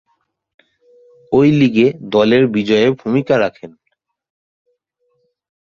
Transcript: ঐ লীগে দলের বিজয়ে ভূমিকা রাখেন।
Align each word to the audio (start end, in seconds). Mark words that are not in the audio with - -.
ঐ 1.31 1.41
লীগে 1.51 1.87
দলের 2.11 2.43
বিজয়ে 2.47 2.87
ভূমিকা 2.91 3.35
রাখেন। 3.37 3.71